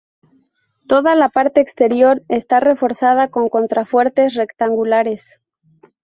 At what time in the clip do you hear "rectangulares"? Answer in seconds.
4.33-5.39